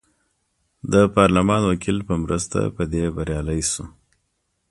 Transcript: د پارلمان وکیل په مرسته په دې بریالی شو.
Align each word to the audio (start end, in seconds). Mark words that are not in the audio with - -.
د 0.93 0.93
پارلمان 1.15 1.61
وکیل 1.71 1.97
په 2.07 2.13
مرسته 2.23 2.59
په 2.75 2.83
دې 2.91 3.03
بریالی 3.15 3.61
شو. 3.71 3.85